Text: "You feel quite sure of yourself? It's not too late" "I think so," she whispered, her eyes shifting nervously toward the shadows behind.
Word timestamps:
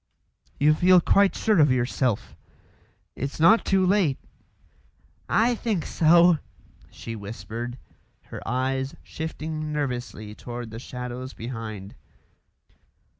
"You 0.59 0.73
feel 0.73 0.99
quite 0.99 1.35
sure 1.35 1.59
of 1.59 1.71
yourself? 1.71 2.35
It's 3.15 3.39
not 3.39 3.63
too 3.63 3.85
late" 3.85 4.17
"I 5.45 5.53
think 5.53 5.85
so," 5.85 6.39
she 6.89 7.15
whispered, 7.15 7.77
her 8.23 8.41
eyes 8.43 8.95
shifting 9.03 9.71
nervously 9.71 10.33
toward 10.33 10.71
the 10.71 10.79
shadows 10.79 11.33
behind. 11.35 11.93